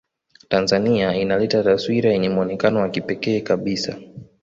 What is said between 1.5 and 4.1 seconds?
taswira yenye muonekano wa kipekee kabisa